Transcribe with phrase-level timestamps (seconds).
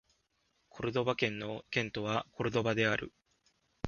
[0.69, 3.13] コルドバ県の県都はコルドバである